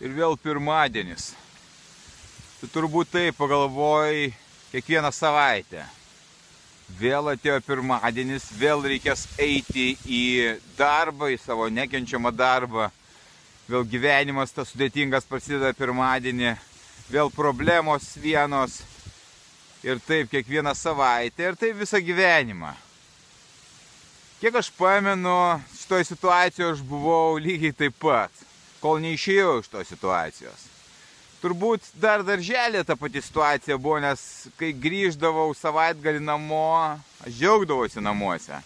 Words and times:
Ir 0.00 0.14
vėl 0.14 0.36
pirmadienis. 0.38 1.32
Tu 2.58 2.70
turbūt 2.70 3.10
taip 3.12 3.38
pagalvojai 3.38 4.30
kiekvieną 4.72 5.10
savaitę. 5.14 5.84
Vėl 6.98 7.34
atėjo 7.34 7.58
pirmadienis, 7.66 8.48
vėl 8.56 8.82
reikės 8.88 9.26
eiti 9.38 9.92
į 10.08 10.22
darbą, 10.78 11.28
į 11.34 11.38
savo 11.42 11.68
nekenčiamą 11.68 12.32
darbą. 12.32 12.88
Vėl 13.68 13.84
gyvenimas 13.84 14.54
tas 14.56 14.70
sudėtingas 14.72 15.28
prasideda 15.28 15.74
pirmadienį, 15.76 16.54
vėl 17.12 17.28
problemos 17.34 18.14
vienos. 18.16 18.80
Ir 19.84 20.00
taip 20.02 20.32
kiekvieną 20.32 20.72
savaitę, 20.74 21.52
ir 21.52 21.58
taip 21.58 21.76
visą 21.78 22.00
gyvenimą. 22.02 22.72
Kiek 24.40 24.56
aš 24.58 24.72
pamenu, 24.74 25.36
šitoje 25.76 26.08
situacijoje 26.08 26.72
aš 26.72 26.82
buvau 26.86 27.38
lygiai 27.38 27.76
taip 27.76 27.94
pat 28.02 28.48
kol 28.82 29.00
neišėjau 29.02 29.60
iš 29.62 29.70
tos 29.72 29.90
situacijos. 29.92 30.66
Turbūt 31.38 31.84
dar 32.02 32.24
darželė 32.26 32.82
ta 32.82 32.96
pati 32.98 33.20
situacija 33.22 33.76
buvo, 33.78 34.00
nes 34.02 34.20
kai 34.58 34.72
grįždavau 34.74 35.52
savaitgalį 35.54 36.24
namo, 36.26 36.98
aš 37.22 37.36
džiaugdavausi 37.36 38.02
namuose. 38.02 38.58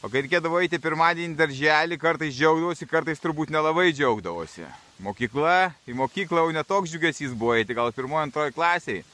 O 0.00 0.08
kai 0.08 0.22
reikėdavo 0.24 0.62
eiti 0.62 0.80
pirmadienį 0.80 1.36
darželį, 1.36 1.98
kartais 2.00 2.32
džiaugdavausi, 2.32 2.88
kartais 2.88 3.20
turbūt 3.20 3.52
nelabai 3.52 3.90
džiaugdavausi. 3.92 4.64
Mokykla, 5.04 5.74
į 5.84 5.96
mokyklą 5.98 6.46
jau 6.46 6.54
netoks 6.56 6.92
džiugesys 6.92 7.36
buvo 7.36 7.58
eiti, 7.58 7.76
gal 7.76 7.92
pirmoji, 7.92 8.30
antroji 8.30 8.56
klasiai. 8.56 9.04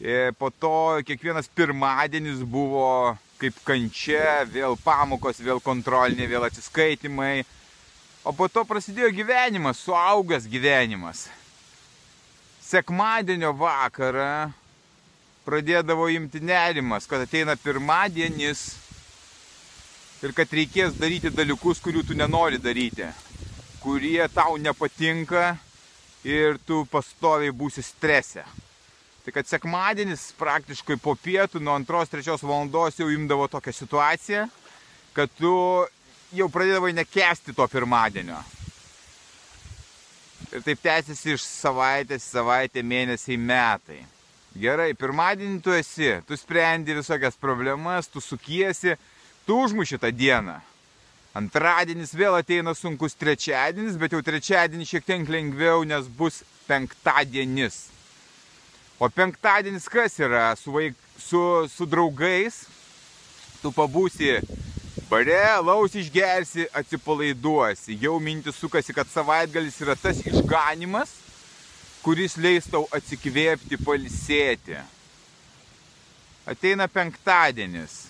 Ir 0.00 0.32
po 0.40 0.48
to 0.48 1.02
kiekvienas 1.08 1.48
pirmadienis 1.52 2.40
buvo 2.40 3.16
kaip 3.40 3.56
kančia, 3.68 4.46
vėl 4.48 4.76
pamokos, 4.80 5.40
vėl 5.44 5.60
kontrolinė, 5.64 6.24
vėl 6.28 6.48
atsiskaitimai 6.48 7.44
O 8.26 8.32
po 8.34 8.48
to 8.50 8.64
prasidėjo 8.66 9.12
gyvenimas, 9.14 9.78
suaugęs 9.86 10.48
gyvenimas. 10.50 11.28
Sekmadienio 12.58 13.52
vakarą 13.54 14.50
pradėdavo 15.46 16.08
imti 16.10 16.40
nerimas, 16.42 17.06
kad 17.06 17.22
ateina 17.22 17.54
pirmadienis 17.54 18.64
ir 20.26 20.34
kad 20.34 20.50
reikės 20.58 20.98
daryti 20.98 21.30
dalykus, 21.30 21.78
kurių 21.78 22.02
tu 22.08 22.18
nenori 22.18 22.58
daryti, 22.58 23.06
kurie 23.84 24.26
tau 24.34 24.58
nepatinka 24.58 25.52
ir 26.26 26.58
tu 26.66 26.82
pastoviai 26.90 27.54
būsi 27.54 27.86
strese. 27.86 28.42
Tai 29.22 29.38
kad 29.38 29.46
sekmadienis 29.46 30.32
praktiškai 30.34 30.98
po 30.98 31.14
pietų 31.14 31.62
nuo 31.62 31.78
2-3 31.78 32.42
valandos 32.42 32.98
jau 32.98 33.06
imdavo 33.06 33.46
tokią 33.54 33.82
situaciją, 33.84 34.48
kad 35.14 35.30
tu 35.38 35.54
jau 36.34 36.48
pradėdavai 36.50 36.92
nekesti 36.96 37.54
to 37.54 37.66
pirmadienio. 37.70 38.38
Ir 40.52 40.62
taip 40.64 40.80
tęsiasi 40.82 41.34
iš 41.34 41.44
savaitės, 41.46 42.26
savaitė, 42.32 42.82
mėnesiai, 42.86 43.38
metai. 43.38 44.02
Gerai, 44.56 44.92
pirmadienį 44.96 45.60
tu 45.60 45.74
esi, 45.76 46.14
tu 46.24 46.36
sprendi 46.38 46.94
visokias 46.96 47.36
problemas, 47.36 48.08
tu 48.08 48.22
sukiesi, 48.24 48.94
tu 49.44 49.58
užmuši 49.66 49.98
tą 50.00 50.12
dieną. 50.14 50.56
Antradienis 51.36 52.14
vėl 52.16 52.38
ateina 52.38 52.72
sunkus 52.72 53.18
trečiadienis, 53.18 53.98
bet 54.00 54.14
jau 54.16 54.22
trečiadienis 54.24 54.88
šiek 54.88 55.04
tiek 55.04 55.28
lengviau, 55.28 55.84
nes 55.84 56.08
bus 56.08 56.40
penktadienis. 56.64 57.90
O 58.96 59.10
penktadienis 59.12 59.90
kas 59.92 60.16
yra? 60.22 60.54
Su, 60.56 60.72
vaik, 60.72 60.96
su, 61.20 61.42
su 61.68 61.84
draugais 61.84 62.62
tu 63.60 63.74
pabūsi 63.76 64.38
bare, 65.10 65.60
laus 65.62 65.94
išgersi, 65.94 66.66
atsipalaiduosi. 66.74 67.98
Jau 68.00 68.16
mintis 68.22 68.58
sukasi, 68.60 68.94
kad 68.96 69.08
savaitgalis 69.12 69.78
yra 69.84 69.96
tas 69.98 70.22
išganimas, 70.26 71.12
kuris 72.04 72.36
leis 72.40 72.68
tau 72.70 72.86
atsikvėpti, 72.96 73.78
palisėti. 73.84 74.78
Ateina 76.46 76.86
penktadienis. 76.88 78.06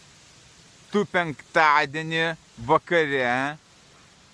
Tu 0.92 1.02
penktadienį 1.10 2.36
vakare 2.68 3.56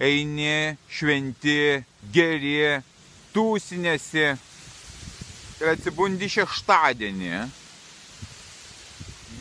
eini, 0.03 0.77
šventi, 0.91 1.83
geri, 2.13 2.83
tūsinėsi 3.33 4.25
ir 5.63 5.71
atsibundi 5.73 6.29
šeštadienį 6.31 7.62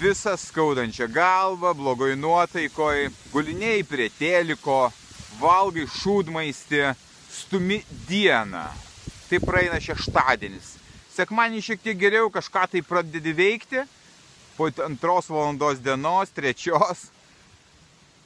visą 0.02 0.34
skaudančią 0.38 1.06
galvą, 1.14 1.74
blogoj 1.78 2.16
nuotaikoj, 2.18 3.10
gulinėjai 3.34 3.84
prie 3.86 4.08
teliko, 4.18 4.90
valgai 5.38 5.86
šūdmaistį, 5.94 6.80
stumi 7.30 7.78
dieną. 8.10 8.64
Tai 9.30 9.40
praeina 9.46 9.78
šeštadienis. 9.84 10.74
Sekmanį 11.14 11.62
šiek 11.68 11.84
tiek 11.84 12.00
geriau 12.02 12.32
kažką 12.34 12.66
tai 12.72 12.82
pradedi 12.88 13.36
veikti, 13.38 13.84
po 14.58 14.72
antros 14.88 15.30
valandos 15.30 15.80
dienos, 15.84 16.34
trečios, 16.34 17.06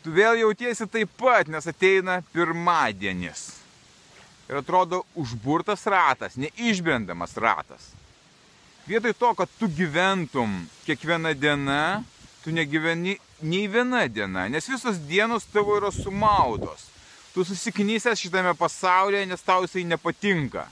tu 0.03 0.16
vėl 0.16 0.40
jautiesi 0.46 0.88
taip 0.88 1.12
pat, 1.19 1.52
nes 1.52 1.68
ateina 1.68 2.22
pirmadienis. 2.31 3.50
Ir 4.47 4.62
atrodo 4.62 5.03
užburtas 5.18 5.84
ratas, 5.91 6.40
neišbrendamas 6.40 7.35
ratas 7.41 7.91
vietoj 8.88 9.13
to, 9.13 9.34
kad 9.34 9.50
tu 9.59 9.68
gyventum 9.68 10.68
kiekvieną 10.85 11.34
dieną, 11.34 12.03
tu 12.44 12.51
negyveni 12.51 13.18
nei 13.41 13.68
viena 13.68 14.07
diena, 14.07 14.47
nes 14.50 14.69
visos 14.69 14.97
dienos 15.09 15.46
tavo 15.50 15.78
yra 15.78 15.91
sumaudos. 15.91 16.91
Tu 17.34 17.44
susiknysęs 17.44 18.22
šitame 18.22 18.53
pasaulyje, 18.56 19.25
nes 19.28 19.41
tau 19.44 19.66
jisai 19.66 19.84
nepatinka. 19.84 20.68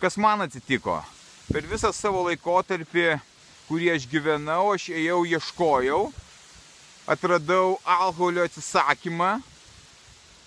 Kas 0.00 0.16
man 0.16 0.42
atsitiko? 0.42 0.96
Per 1.52 1.66
visą 1.68 1.92
savo 1.94 2.24
laikotarpį, 2.26 3.20
kurį 3.68 3.92
aš 3.94 4.08
gyvenau, 4.10 4.72
aš 4.74 4.88
ėjau, 4.90 5.20
ieškojau, 5.28 6.02
atradau 7.06 7.76
alkoholio 7.84 8.42
atsisakymą, 8.48 9.36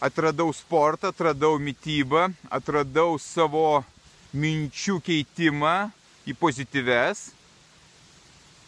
atradau 0.03 0.51
sportą, 0.51 1.13
atradau 1.13 1.55
mytybą, 1.61 2.31
atradau 2.51 3.15
savo 3.21 3.83
minčių 4.33 4.97
keitimą, 5.05 5.93
į 6.27 6.35
pozityves. 6.39 7.31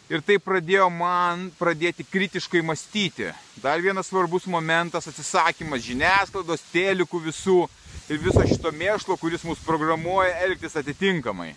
Ir 0.06 0.22
tai 0.22 0.36
pradėjo 0.38 0.86
man 0.92 1.48
pradėti 1.58 2.04
kritiškai 2.06 2.62
mąstyti. 2.62 3.32
Dar 3.58 3.80
vienas 3.82 4.06
svarbus 4.06 4.46
momentas- 4.46 5.06
atsisakymas 5.10 5.82
žiniasklaidos, 5.82 6.62
telikų 6.72 7.22
visų 7.26 7.68
ir 8.08 8.18
viso 8.18 8.42
šito 8.46 8.70
mėšlo, 8.70 9.18
kuris 9.18 9.42
mus 9.42 9.58
programuoja 9.58 10.38
elgtis 10.46 10.76
atitinkamai. 10.76 11.54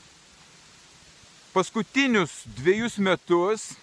Paskutinius 1.53 2.43
dviejus 2.45 2.97
metus 2.97 3.73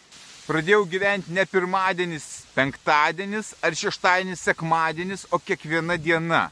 pradėjau 0.47 0.85
gyventi 0.87 1.33
ne 1.35 1.45
pirmadienis, 1.47 2.27
penktadienis 2.55 3.55
ar 3.63 3.75
šeštadienis, 3.75 4.41
sekmadienis, 4.41 5.27
o 5.31 5.39
kiekviena 5.39 5.97
diena. 5.99 6.51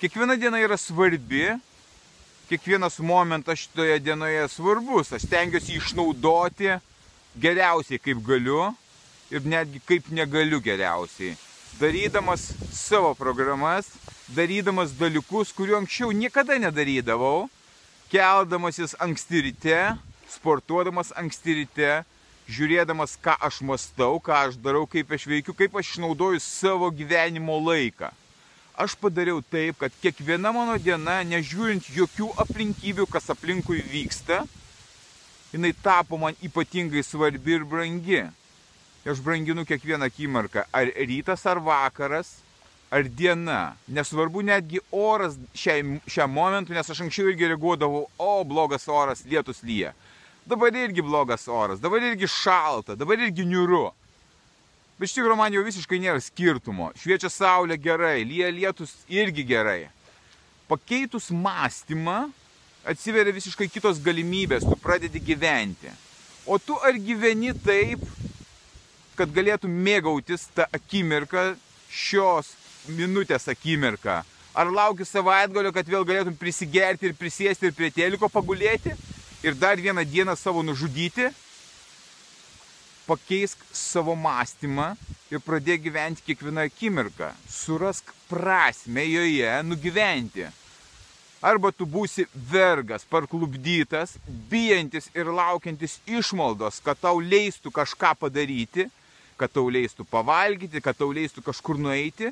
Kiekviena 0.00 0.36
diena 0.38 0.58
yra 0.58 0.78
svarbi 0.78 1.54
kiekvienas 2.48 2.98
momentas 2.98 3.58
šitoje 3.58 3.98
dienoje 3.98 4.48
svarbus. 4.48 5.12
Aš 5.12 5.22
stengiuosi 5.22 5.78
išnaudoti 5.78 6.76
geriausiai 7.40 7.98
kaip 7.98 8.20
galiu 8.26 8.70
ir 9.30 9.46
netgi 9.46 9.80
kaip 9.86 10.08
negaliu 10.10 10.60
geriausiai. 10.60 11.36
Darydamas 11.80 12.52
savo 12.72 13.14
programas, 13.14 13.88
darydamas 14.28 14.94
dalykus, 14.98 15.52
kuriuo 15.52 15.80
anksčiau 15.80 16.12
niekada 16.14 16.58
nedarydavau, 16.62 17.48
keldamasis 18.12 18.94
anksti 19.02 19.42
ryte, 19.48 19.78
sportuodamas 20.30 21.10
anksti 21.18 21.56
ryte, 21.62 21.94
žiūrėdamas, 22.46 23.16
ką 23.18 23.34
aš 23.40 23.62
mastau, 23.66 24.20
ką 24.22 24.44
aš 24.50 24.60
darau, 24.62 24.84
kaip 24.86 25.10
aš 25.16 25.26
veikiu, 25.26 25.56
kaip 25.56 25.74
aš 25.80 25.96
išnaudoju 25.96 26.44
savo 26.44 26.92
gyvenimo 26.94 27.58
laiką 27.58 28.12
aš 28.76 28.94
padariau 28.98 29.42
taip, 29.42 29.78
kad 29.78 29.94
kiekviena 30.02 30.52
mano 30.54 30.76
diena, 30.82 31.20
nežiūrint 31.26 31.88
jokių 31.94 32.30
aplinkybių, 32.44 33.06
kas 33.10 33.30
aplinkui 33.34 33.82
vyksta, 33.90 34.42
jinai 35.54 35.74
tapo 35.82 36.18
man 36.18 36.34
ypatingai 36.42 37.04
svarbi 37.06 37.58
ir 37.58 37.68
brangi. 37.68 38.24
Aš 39.04 39.20
branginu 39.20 39.66
kiekvieną 39.68 40.08
akimirką, 40.08 40.62
ar 40.72 40.88
rytas, 40.96 41.42
ar 41.44 41.58
vakaras, 41.60 42.38
ar 42.94 43.04
diena, 43.04 43.74
nesvarbu 43.88 44.40
netgi 44.48 44.80
oras 44.94 45.36
šiai, 45.52 45.98
šiam 46.08 46.32
momentui, 46.32 46.76
nes 46.76 46.88
aš 46.88 47.02
anksčiau 47.04 47.28
irgi 47.28 47.50
reaguodavau, 47.50 48.06
o 48.16 48.30
blogas 48.48 48.88
oras, 48.88 49.24
lietus 49.28 49.60
lyja. 49.66 49.92
Dabar 50.48 50.72
irgi 50.76 51.04
blogas 51.04 51.44
oras, 51.48 51.82
dabar 51.84 52.04
irgi 52.04 52.28
šalta, 52.30 52.96
dabar 52.96 53.20
irgi 53.20 53.44
niuru. 53.48 53.90
Bet 54.94 55.08
iš 55.08 55.16
tikrųjų 55.16 55.36
man 55.38 55.54
jau 55.54 55.64
visiškai 55.66 55.98
nėra 55.98 56.22
skirtumo. 56.22 56.92
Šviečia 56.98 57.30
saulė 57.32 57.78
gerai, 57.82 58.22
lyja 58.22 58.50
lietus 58.54 58.92
irgi 59.10 59.42
gerai. 59.46 59.88
Pakeitus 60.70 61.32
mąstymą 61.34 62.28
atsiveria 62.86 63.34
visiškai 63.34 63.66
kitos 63.72 63.98
galimybės, 64.04 64.66
tu 64.68 64.78
pradedi 64.78 65.20
gyventi. 65.20 65.90
O 66.46 66.60
tu 66.62 66.76
ar 66.84 66.94
gyveni 67.00 67.54
taip, 67.64 68.02
kad 69.18 69.30
galėtum 69.34 69.72
mėgautis 69.84 70.46
tą 70.54 70.66
akimirką, 70.76 71.54
šios 71.90 72.52
minutės 72.92 73.48
akimirką? 73.50 74.20
Ar 74.54 74.70
lauki 74.70 75.06
savaitgalio, 75.08 75.72
kad 75.74 75.88
vėl 75.90 76.04
galėtum 76.06 76.36
prisigerti 76.38 77.08
ir 77.08 77.16
prisėsti 77.18 77.70
ir 77.70 77.74
prie 77.74 77.90
teliko 77.90 78.28
pagulėti 78.30 78.94
ir 79.42 79.56
dar 79.58 79.80
vieną 79.80 80.04
dieną 80.06 80.36
savo 80.38 80.62
nužudyti? 80.62 81.32
Pakeisk 83.04 83.60
savo 83.76 84.14
mąstymą 84.16 84.94
ir 85.32 85.42
pradėk 85.44 85.82
gyventi 85.84 86.24
kiekvieną 86.24 86.64
akimirką. 86.70 87.32
Surask 87.50 88.12
prasme 88.30 89.04
joje 89.06 89.50
nugyventi. 89.62 90.46
Arba 91.44 91.68
tu 91.76 91.84
būsi 91.84 92.24
vergas, 92.32 93.02
parklubdytas, 93.04 94.14
bijantis 94.48 95.10
ir 95.12 95.28
laukiantis 95.28 95.98
išmaldos, 96.08 96.78
kad 96.80 96.96
tau 96.96 97.20
leistų 97.20 97.68
kažką 97.74 98.14
padaryti, 98.22 98.86
kad 99.36 99.52
tau 99.52 99.68
leistų 99.68 100.06
pavalgyti, 100.08 100.80
kad 100.80 100.96
tau 100.96 101.10
leistų 101.12 101.44
kažkur 101.44 101.76
nueiti, 101.76 102.30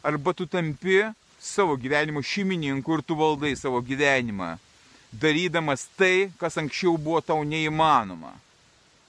arba 0.00 0.32
tu 0.32 0.46
tampi 0.48 1.02
savo 1.36 1.76
gyvenimo 1.76 2.22
šeimininku 2.24 2.96
ir 2.96 3.04
tu 3.04 3.18
valdai 3.20 3.52
savo 3.60 3.82
gyvenimą, 3.84 4.54
darydamas 5.12 5.84
tai, 5.98 6.30
kas 6.40 6.56
anksčiau 6.56 6.96
buvo 6.96 7.20
tau 7.20 7.44
neįmanoma. 7.44 8.32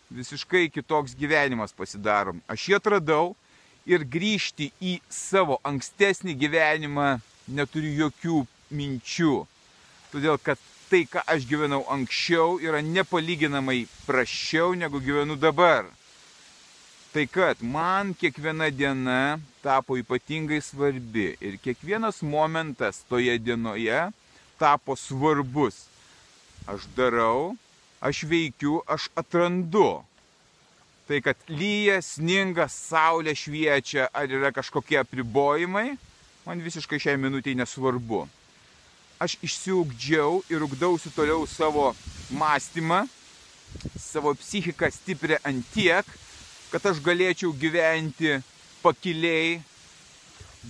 Visiškai 0.10 0.70
kitoks 0.72 1.16
gyvenimas 1.20 1.74
pasidarom. 1.76 2.40
Aš 2.48 2.70
jį 2.70 2.78
atradau 2.80 3.36
ir 3.88 4.06
grįžti 4.08 4.70
į 4.80 4.98
savo 5.12 5.60
ankstesnį 5.68 6.36
gyvenimą 6.40 7.18
neturiu 7.48 7.94
jokių 8.06 8.40
minčių. 8.72 9.36
Todėl, 10.12 10.40
kad 10.40 10.60
tai, 10.88 11.04
ką 11.08 11.24
aš 11.28 11.48
gyvenau 11.48 11.84
anksčiau, 11.92 12.58
yra 12.64 12.80
nepalyginamai 12.84 13.86
prašiau, 14.08 14.76
negu 14.80 15.04
gyvenu 15.04 15.36
dabar. 15.40 15.88
Tai 17.12 17.26
kad 17.32 17.62
man 17.64 18.14
kiekviena 18.16 18.70
diena 18.72 19.40
tapo 19.64 19.98
ypatingai 20.00 20.60
svarbi 20.64 21.34
ir 21.44 21.56
kiekvienas 21.64 22.22
momentas 22.24 23.02
toje 23.10 23.36
dienoje 23.40 24.08
tapo 24.60 24.96
svarbus. 24.96 25.88
Aš 26.68 26.84
darau, 26.96 27.56
aš 28.02 28.24
veikiu, 28.30 28.82
aš 28.88 29.10
atrandu. 29.18 30.04
Tai 31.08 31.22
kad 31.24 31.40
lyja, 31.48 32.02
sninga, 32.04 32.68
saulė 32.68 33.32
šviečia, 33.38 34.10
ar 34.12 34.28
yra 34.28 34.52
kažkokie 34.52 35.00
apribojimai, 35.00 35.94
man 36.46 36.64
visiškai 36.64 37.00
šiai 37.00 37.20
minutiai 37.22 37.56
nesvarbu. 37.56 38.26
Aš 39.24 39.38
išsiugdžiau 39.46 40.44
ir 40.52 40.66
ugdausi 40.68 41.10
toliau 41.16 41.48
savo 41.48 41.94
mąstymą, 42.30 43.06
savo 43.98 44.36
psichiką 44.36 44.92
stiprią 44.92 45.40
ant 45.48 45.66
tiek, 45.74 46.06
kad 46.72 46.86
aš 46.92 47.00
galėčiau 47.02 47.56
gyventi 47.56 48.36
pakiliai 48.84 49.58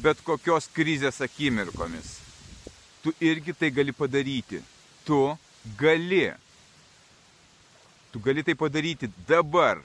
bet 0.01 0.21
kokios 0.25 0.69
krizės 0.73 1.21
akimirkomis. 1.25 2.17
Tu 3.01 3.13
irgi 3.23 3.53
tai 3.57 3.71
gali 3.73 3.93
padaryti. 3.95 4.61
Tu 5.07 5.21
gali. 5.79 6.27
Tu 8.17 8.23
gali 8.23 8.43
tai 8.43 8.55
padaryti 8.55 9.11
dabar. 9.27 9.77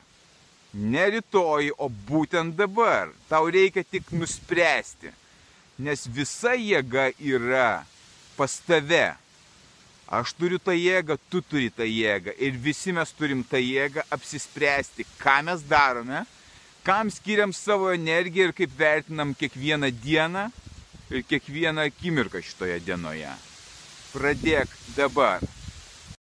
Ne 0.72 1.04
rytoj, 1.12 1.68
o 1.76 1.90
būtent 1.92 2.56
dabar. 2.56 3.10
Tau 3.28 3.50
reikia 3.52 3.84
tik 3.84 4.08
nuspręsti. 4.16 5.12
Nes 5.84 6.06
visa 6.08 6.54
jėga 6.56 7.10
yra 7.20 7.84
pas 8.38 8.56
tave. 8.64 9.12
Aš 10.08 10.32
turiu 10.38 10.56
tą 10.56 10.72
jėgą, 10.72 11.18
tu 11.28 11.44
turi 11.44 11.68
tą 11.68 11.84
jėgą. 11.84 12.32
Ir 12.40 12.56
visi 12.56 12.96
mes 12.96 13.12
turim 13.12 13.44
tą 13.44 13.60
jėgą 13.60 14.08
apsispręsti, 14.08 15.04
ką 15.20 15.38
mes 15.44 15.68
darome, 15.68 16.24
kam 16.88 17.12
skiriam 17.12 17.52
savo 17.52 17.92
energiją 17.92 18.48
ir 18.48 18.56
kaip 18.56 18.72
vertinam 18.80 19.36
kiekvieną 19.36 19.92
dieną 19.92 20.48
ir 21.12 21.24
kiekvieną 21.28 21.84
akimirką 21.92 22.40
šitoje 22.40 22.80
dienoje. 22.80 23.36
Pradėk 24.16 24.72
dabar. 24.96 25.44